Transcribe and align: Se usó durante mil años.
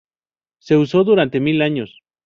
Se 0.57 0.77
usó 0.77 1.03
durante 1.03 1.39
mil 1.39 1.61
años. 1.61 2.01